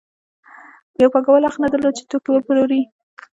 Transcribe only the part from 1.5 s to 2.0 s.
نه درلود